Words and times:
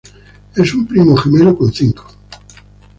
Es 0.55 0.73
un 0.73 0.87
primo 0.87 1.15
gemelo 1.15 1.55
con 1.55 1.71
cinco. 1.71 2.07